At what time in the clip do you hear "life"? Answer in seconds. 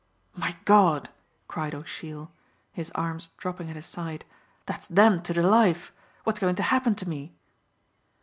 5.43-5.91